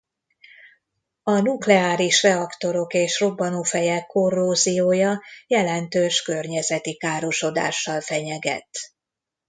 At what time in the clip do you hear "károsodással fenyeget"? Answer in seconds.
6.97-8.69